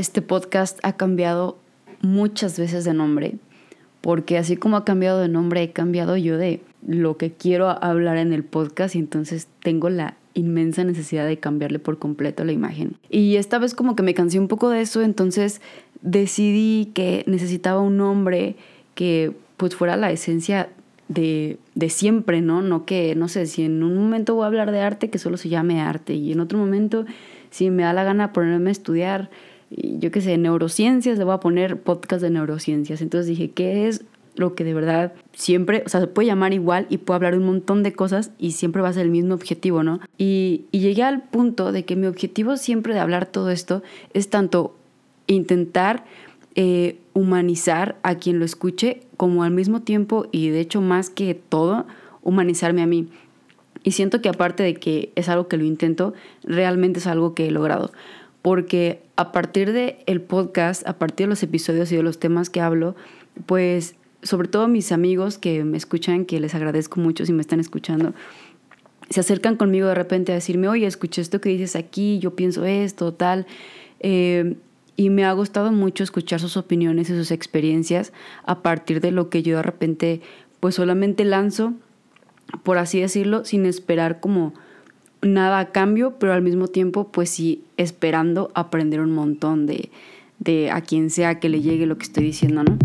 [0.00, 1.58] Este podcast ha cambiado
[2.00, 3.34] muchas veces de nombre,
[4.00, 8.16] porque así como ha cambiado de nombre, he cambiado yo de lo que quiero hablar
[8.16, 12.96] en el podcast y entonces tengo la inmensa necesidad de cambiarle por completo la imagen.
[13.10, 15.60] Y esta vez como que me cansé un poco de eso, entonces
[16.00, 18.56] decidí que necesitaba un nombre
[18.94, 20.70] que pues fuera la esencia
[21.08, 22.62] de, de, siempre, ¿no?
[22.62, 25.36] No que, no sé, si en un momento voy a hablar de arte, que solo
[25.36, 27.04] se llame arte, y en otro momento,
[27.50, 29.28] si me da la gana ponerme a estudiar,
[29.70, 33.00] yo qué sé, neurociencias, le voy a poner podcast de neurociencias.
[33.02, 34.04] Entonces dije, ¿qué es
[34.36, 37.44] lo que de verdad siempre, o sea, se puede llamar igual y puedo hablar un
[37.44, 40.00] montón de cosas y siempre va a ser el mismo objetivo, ¿no?
[40.18, 43.82] Y, y llegué al punto de que mi objetivo siempre de hablar todo esto
[44.14, 44.76] es tanto
[45.26, 46.04] intentar
[46.56, 51.34] eh, humanizar a quien lo escuche, como al mismo tiempo, y de hecho más que
[51.34, 51.86] todo,
[52.22, 53.08] humanizarme a mí.
[53.82, 57.46] Y siento que aparte de que es algo que lo intento, realmente es algo que
[57.46, 57.92] he logrado.
[58.42, 62.50] Porque a partir del el podcast, a partir de los episodios y de los temas
[62.50, 62.96] que hablo,
[63.46, 67.60] pues sobre todo mis amigos que me escuchan, que les agradezco mucho si me están
[67.60, 68.14] escuchando,
[69.08, 72.64] se acercan conmigo de repente a decirme, oye, escuché esto que dices aquí, yo pienso
[72.64, 73.46] esto, tal.
[74.00, 74.56] Eh,
[74.96, 78.12] y me ha gustado mucho escuchar sus opiniones y sus experiencias
[78.44, 80.20] a partir de lo que yo de repente
[80.60, 81.72] pues solamente lanzo,
[82.62, 84.52] por así decirlo, sin esperar como
[85.22, 89.90] nada a cambio, pero al mismo tiempo pues sí esperando aprender un montón de,
[90.38, 92.78] de a quien sea que le llegue lo que estoy diciendo, ¿no?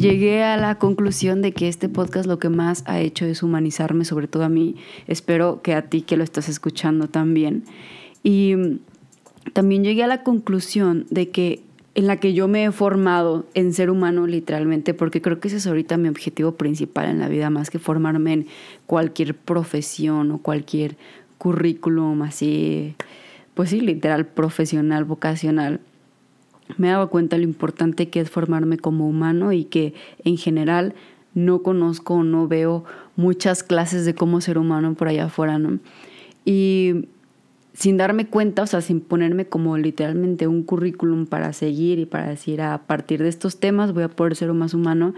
[0.00, 4.04] llegué a la conclusión de que este podcast lo que más ha hecho es humanizarme,
[4.04, 4.76] sobre todo a mí.
[5.06, 7.64] Espero que a ti que lo estás escuchando también.
[8.22, 8.54] Y
[9.52, 11.62] también llegué a la conclusión de que
[11.94, 15.56] en la que yo me he formado en ser humano literalmente, porque creo que ese
[15.56, 18.46] es ahorita mi objetivo principal en la vida, más que formarme en
[18.86, 20.96] cualquier profesión o cualquier
[21.38, 22.94] currículum así,
[23.54, 25.80] pues sí, literal, profesional, vocacional
[26.76, 30.94] me he dado cuenta lo importante que es formarme como humano y que en general
[31.34, 32.84] no conozco o no veo
[33.16, 35.78] muchas clases de cómo ser humano por allá afuera, ¿no?
[36.44, 37.06] Y
[37.72, 42.28] sin darme cuenta, o sea, sin ponerme como literalmente un currículum para seguir y para
[42.28, 45.14] decir a partir de estos temas voy a poder ser más humano,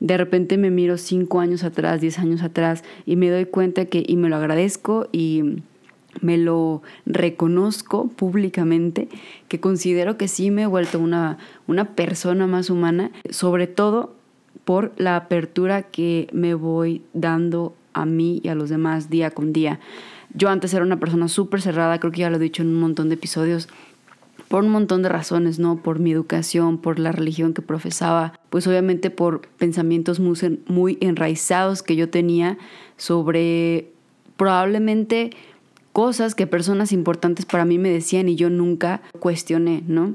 [0.00, 4.04] de repente me miro cinco años atrás, diez años atrás y me doy cuenta que,
[4.06, 5.62] y me lo agradezco y
[6.20, 9.08] me lo reconozco públicamente,
[9.48, 14.14] que considero que sí me he vuelto una, una persona más humana, sobre todo
[14.64, 19.52] por la apertura que me voy dando a mí y a los demás día con
[19.52, 19.80] día.
[20.38, 22.78] Yo antes era una persona súper cerrada, creo que ya lo he dicho en un
[22.78, 23.68] montón de episodios,
[24.46, 25.82] por un montón de razones, ¿no?
[25.82, 31.96] Por mi educación, por la religión que profesaba, pues obviamente por pensamientos muy, enraizados que
[31.96, 32.56] yo tenía
[32.96, 33.90] sobre
[34.36, 35.30] probablemente
[35.92, 40.14] cosas que personas importantes para mí me decían y yo nunca cuestioné, ¿no?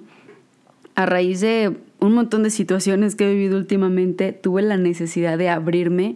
[0.95, 5.49] A raíz de un montón de situaciones que he vivido últimamente, tuve la necesidad de
[5.49, 6.15] abrirme,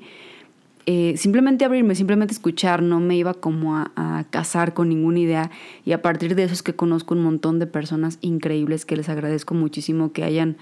[0.88, 5.52] eh, simplemente abrirme, simplemente escuchar, no me iba como a, a, casar con ninguna idea
[5.86, 9.10] y a partir de eso es que conozco un montón de personas increíbles que les
[9.10, 10.56] agradezco muchísimo que hayan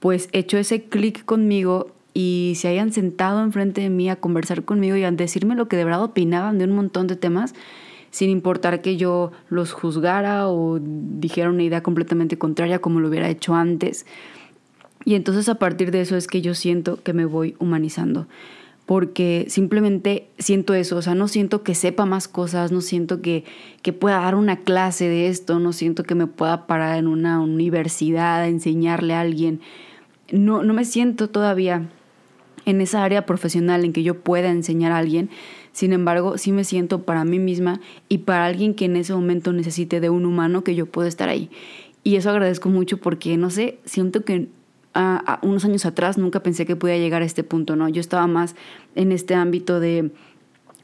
[0.00, 4.96] pues hecho ese clic conmigo y se hayan sentado enfrente de mí a conversar conmigo
[4.96, 7.54] y a decirme lo que de verdad opinaban de un montón de temas
[8.10, 13.30] sin importar que yo los juzgara o dijera una idea completamente contraria como lo hubiera
[13.30, 14.06] hecho antes.
[15.04, 18.28] Y entonces a partir de eso es que yo siento que me voy humanizando,
[18.86, 23.44] porque simplemente siento eso, o sea, no siento que sepa más cosas, no siento que,
[23.82, 27.40] que pueda dar una clase de esto, no siento que me pueda parar en una
[27.40, 29.60] universidad a enseñarle a alguien,
[30.30, 31.88] no, no me siento todavía
[32.66, 35.30] en esa área profesional en que yo pueda enseñar a alguien,
[35.72, 39.52] sin embargo, sí me siento para mí misma y para alguien que en ese momento
[39.52, 41.50] necesite de un humano que yo pueda estar ahí.
[42.04, 44.46] Y eso agradezco mucho porque, no sé, siento que
[45.42, 47.88] unos años atrás nunca pensé que podía llegar a este punto, ¿no?
[47.88, 48.54] Yo estaba más
[48.94, 50.10] en este ámbito de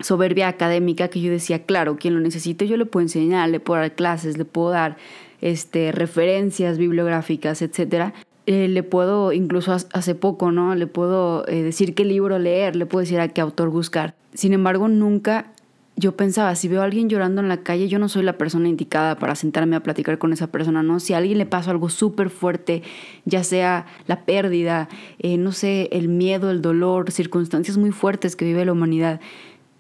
[0.01, 3.81] soberbia académica que yo decía, claro, quien lo necesite yo le puedo enseñar, le puedo
[3.81, 4.97] dar clases, le puedo dar
[5.41, 8.15] este, referencias bibliográficas, etcétera.
[8.47, 10.75] Eh, le puedo, incluso hace poco, ¿no?
[10.75, 14.15] Le puedo eh, decir qué libro leer, le puedo decir a qué autor buscar.
[14.35, 15.53] Sin embargo, nunca
[16.01, 18.69] yo pensaba, si veo a alguien llorando en la calle, yo no soy la persona
[18.69, 20.99] indicada para sentarme a platicar con esa persona, ¿no?
[20.99, 22.83] Si a alguien le pasa algo súper fuerte,
[23.27, 24.89] ya sea la pérdida,
[25.19, 29.21] eh, no sé, el miedo, el dolor, circunstancias muy fuertes que vive la humanidad,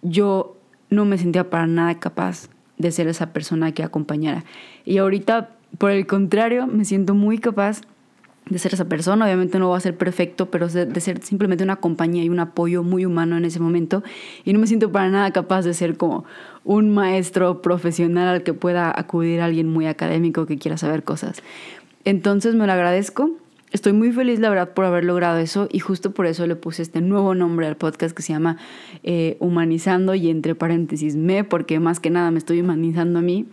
[0.03, 0.59] yo
[0.91, 4.45] no me sentía para nada capaz de ser esa persona que acompañara.
[4.85, 7.81] Y ahorita, por el contrario, me siento muy capaz
[8.51, 9.25] de ser esa persona.
[9.25, 12.83] Obviamente no va a ser perfecto, pero de, ser simplemente una compañía y un apoyo
[12.83, 14.03] muy humano en ese momento.
[14.45, 16.25] Y no me siento para nada capaz de ser como
[16.65, 21.43] un maestro profesional al que pueda acudir alguien muy académico que quiera saber cosas.
[22.05, 23.31] Entonces me lo agradezco.
[23.73, 26.83] Estoy muy feliz, la verdad, por haber logrado eso y justo por eso le puse
[26.83, 28.57] este nuevo nombre al podcast que se llama
[29.05, 33.47] eh, Humanizando y entre paréntesis me, porque más que nada me estoy humanizando a mí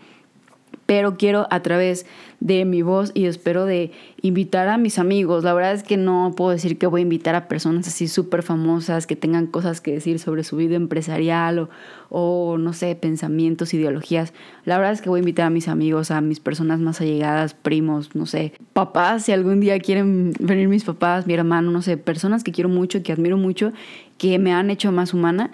[0.87, 2.07] pero quiero a través
[2.39, 3.91] de mi voz y espero de
[4.21, 5.43] invitar a mis amigos.
[5.43, 8.41] La verdad es que no puedo decir que voy a invitar a personas así súper
[8.41, 11.69] famosas que tengan cosas que decir sobre su vida empresarial o,
[12.09, 14.33] o, no sé, pensamientos, ideologías.
[14.63, 17.53] La verdad es que voy a invitar a mis amigos, a mis personas más allegadas,
[17.53, 21.97] primos, no sé, papás, si algún día quieren venir mis papás, mi hermano, no sé,
[21.97, 23.73] personas que quiero mucho, que admiro mucho,
[24.17, 25.51] que me han hecho más humana,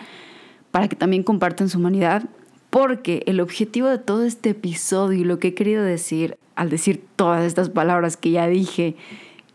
[0.69, 2.29] para que también compartan su humanidad
[2.73, 7.05] porque el objetivo de todo este episodio y lo que he querido decir al decir
[7.15, 8.95] todas estas palabras que ya dije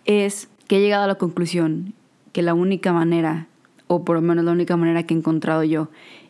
[0.05, 1.95] es que he llegado a la conclusión
[2.33, 3.49] que la única manera,
[3.89, 5.89] o por lo menos la única manera que he encontrado yo,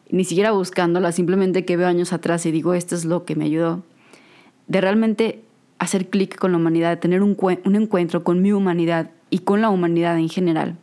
[0.08, 3.44] ni siquiera buscándola, simplemente que veo años atrás y digo, esto es lo que me
[3.44, 3.82] ayudó,
[4.67, 5.43] de realmente
[5.79, 7.37] hacer clic con la humanidad, de tener un,
[7.67, 10.79] un encuentro con mi humanidad y con la humanidad en general,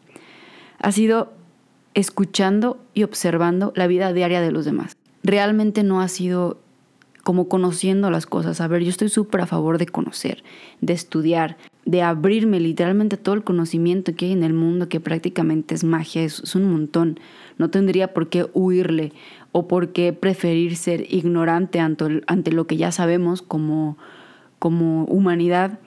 [0.77, 1.33] ha sido
[1.95, 6.59] escuchando y observando la vida diaria de los demás realmente no ha sido
[7.23, 8.61] como conociendo las cosas.
[8.61, 10.43] A ver, yo estoy súper a favor de conocer,
[10.81, 15.73] de estudiar, de abrirme literalmente todo el conocimiento que hay en el mundo, que prácticamente
[15.73, 17.19] es magia, es, un montón.
[17.57, 19.11] No tendría por qué huirle
[19.51, 23.97] o por qué preferir ser ignorante ante, ante lo que ya sabemos como,
[24.59, 25.79] como humanidad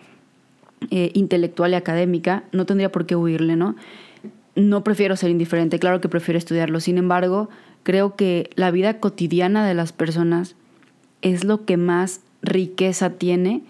[0.91, 2.43] eh, intelectual y académica.
[2.51, 3.77] No tendría por qué huirle, ¿no?
[4.57, 6.81] No prefiero ser indiferente, claro que prefiero estudiarlo.
[6.81, 7.49] Sin embargo,
[7.83, 10.57] Creo que la vida cotidiana de las personas
[11.23, 13.63] es lo que más riqueza tiene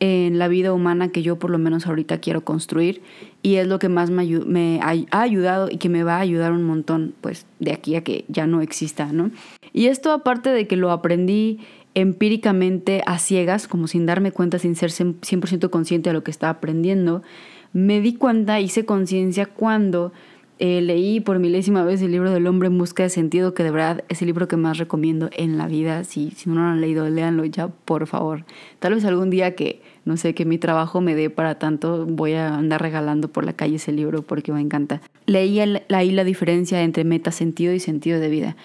[0.00, 3.02] en la vida humana que yo por lo menos ahorita quiero construir
[3.42, 6.64] y es lo que más me, ha ayudado y que me va a ayudar un
[6.64, 9.30] montón pues de aquí a que ya no exista, ¿no?
[9.72, 11.60] Y esto aparte de que lo aprendí
[11.94, 16.50] empíricamente a ciegas, como sin darme cuenta, sin ser 100% consciente de lo que estaba
[16.50, 17.22] aprendiendo,
[17.72, 20.12] me di cuenta, hice conciencia cuando
[20.60, 23.72] eh, leí por milésima vez el libro del hombre en busca de sentido, que de
[23.72, 26.04] verdad es el libro que más recomiendo en la vida.
[26.04, 28.44] Si, si no lo han leído, léanlo ya, por favor.
[28.78, 32.34] Tal vez algún día que, no sé, que mi trabajo me dé para tanto, voy
[32.34, 35.00] a andar regalando por la calle ese libro porque me encanta.
[35.26, 38.56] Leí ahí la diferencia entre metasentido y sentido de vida.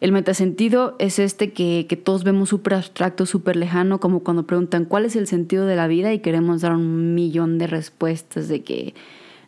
[0.00, 4.84] El metasentido es este que, que todos vemos súper abstracto, súper lejano, como cuando preguntan
[4.84, 8.62] cuál es el sentido de la vida y queremos dar un millón de respuestas de
[8.64, 8.94] que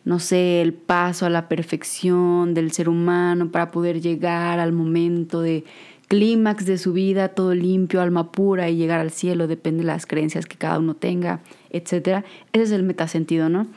[0.05, 5.41] no sé, el paso a la perfección del ser humano para poder llegar al momento
[5.41, 5.63] de
[6.07, 10.05] clímax de su vida, todo limpio, alma pura y llegar al cielo, depende de las
[10.05, 11.41] creencias que cada uno tenga,
[11.71, 12.23] etc.
[12.53, 13.67] Ese es el metasentido, ¿no?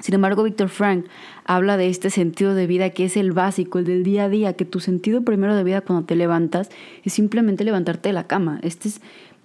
[0.00, 1.06] Sin embargo, Víctor Frank
[1.44, 4.54] habla de este sentido de vida que es el básico, el del día a día,
[4.54, 6.70] que tu sentido primero de vida cuando te levantas
[7.04, 8.58] es simplemente levantarte de la cama.
[8.62, 9.00] Este es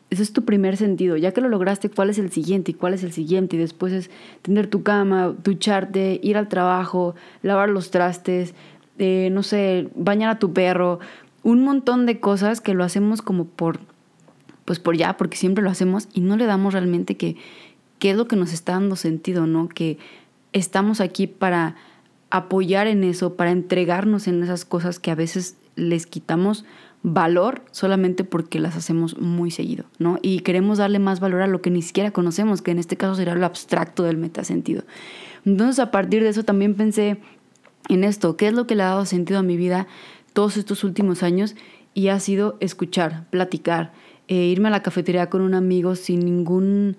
[0.09, 1.17] ese es tu primer sentido.
[1.17, 2.71] Ya que lo lograste, ¿cuál es el siguiente?
[2.71, 3.55] ¿Y cuál es el siguiente?
[3.55, 4.09] Y después es
[4.41, 8.55] tener tu cama, ducharte, ir al trabajo, lavar los trastes,
[8.97, 10.99] eh, no sé, bañar a tu perro.
[11.43, 13.79] Un montón de cosas que lo hacemos como por,
[14.65, 17.37] pues por ya, porque siempre lo hacemos y no le damos realmente que,
[17.99, 19.69] qué es lo que nos está dando sentido, ¿no?
[19.69, 19.99] Que
[20.53, 21.75] estamos aquí para
[22.31, 26.65] apoyar en eso, para entregarnos en esas cosas que a veces les quitamos
[27.01, 30.19] valor solamente porque las hacemos muy seguido, ¿no?
[30.21, 33.15] Y queremos darle más valor a lo que ni siquiera conocemos, que en este caso
[33.15, 34.83] sería lo abstracto del metasentido.
[35.45, 37.19] Entonces, a partir de eso también pensé
[37.87, 39.87] en esto, ¿qué es lo que le ha dado sentido a mi vida
[40.33, 41.55] todos estos últimos años?
[41.93, 43.93] Y ha sido escuchar, platicar,
[44.27, 46.97] eh, irme a la cafetería con un amigo sin ningún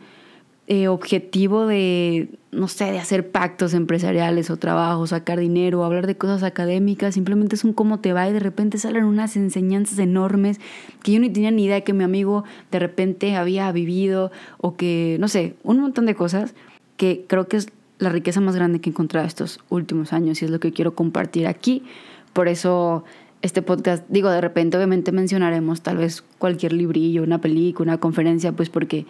[0.66, 6.16] eh, objetivo de, no sé, de hacer pactos empresariales o trabajo, sacar dinero, hablar de
[6.16, 10.58] cosas académicas, simplemente es un cómo te va y de repente salen unas enseñanzas enormes
[11.02, 15.16] que yo ni tenía ni idea que mi amigo de repente había vivido o que,
[15.20, 16.54] no sé, un montón de cosas
[16.96, 20.46] que creo que es la riqueza más grande que he encontrado estos últimos años y
[20.46, 21.84] es lo que quiero compartir aquí.
[22.32, 23.04] Por eso
[23.42, 28.52] este podcast, digo, de repente obviamente mencionaremos tal vez cualquier librillo, una película, una conferencia,
[28.52, 29.06] pues porque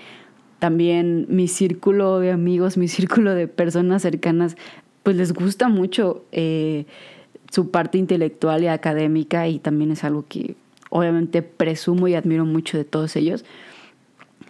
[0.61, 4.57] también mi círculo de amigos, mi círculo de personas cercanas,
[5.03, 6.85] pues les gusta mucho eh,
[7.51, 10.55] su parte intelectual y académica y también es algo que
[10.91, 13.45] obviamente presumo y admiro mucho de todos ellos.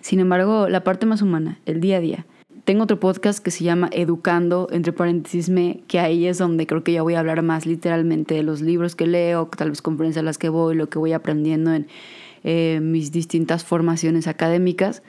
[0.00, 2.26] Sin embargo, la parte más humana, el día a día.
[2.64, 6.84] Tengo otro podcast que se llama Educando, entre paréntesis me, que ahí es donde creo
[6.84, 10.22] que ya voy a hablar más literalmente de los libros que leo, tal vez conferencias
[10.22, 11.86] a las que voy, lo que voy aprendiendo en
[12.42, 15.02] eh, mis distintas formaciones académicas.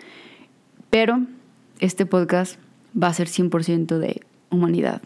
[0.91, 1.21] Pero
[1.79, 2.59] este podcast
[3.01, 4.21] va a ser 100% de
[4.51, 5.01] humanidad.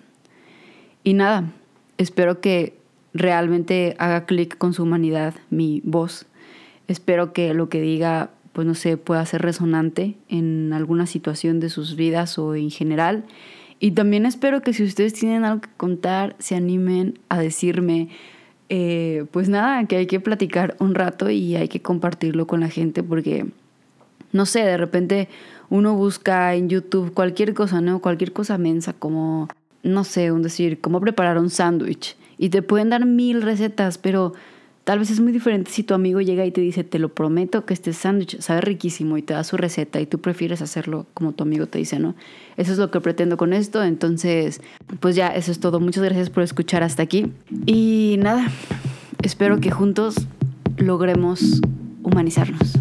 [1.04, 1.54] Y nada,
[1.98, 2.74] espero que
[3.14, 6.26] realmente haga clic con su humanidad mi voz.
[6.88, 11.70] Espero que lo que diga, pues no sé, pueda ser resonante en alguna situación de
[11.70, 13.24] sus vidas o en general.
[13.80, 18.10] Y también espero que si ustedes tienen algo que contar, se animen a decirme,
[18.70, 22.70] eh, pues nada, que hay que platicar un rato y hay que compartirlo con la
[22.70, 23.46] gente porque,
[24.36, 25.30] no sé, de repente
[25.70, 28.00] uno busca en YouTube cualquier cosa, ¿no?
[28.02, 29.48] Cualquier cosa mensa como,
[29.82, 34.34] no sé, un decir, cómo preparar un sándwich y te pueden dar mil recetas, pero
[34.84, 37.66] tal vez es muy diferente si tu amigo llega y te dice, te lo prometo
[37.66, 41.32] que este sándwich sabe riquísimo y te da su receta y tú prefieres hacerlo como
[41.32, 42.14] tu amigo te dice, ¿no?
[42.58, 44.60] Eso es lo que pretendo con esto, entonces,
[45.00, 45.80] pues ya, eso es todo.
[45.80, 47.32] Muchas gracias por escuchar hasta aquí.
[47.66, 48.52] Y nada,
[49.22, 50.28] espero que juntos
[50.78, 51.62] logremos
[52.04, 52.74] humanizarnos.